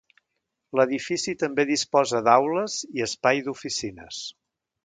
L'edifici 0.79 1.35
també 1.43 1.67
disposa 1.73 2.23
d'aules 2.31 2.79
i 2.99 3.07
espai 3.11 3.47
d'oficines 3.49 4.27